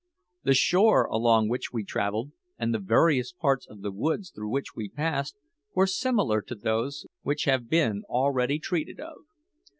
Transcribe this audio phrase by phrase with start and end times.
[0.41, 4.75] The shore along which we travelled, and the various parts of the woods through which
[4.75, 5.35] we passed,
[5.75, 9.17] were similar to those which have been already treated of.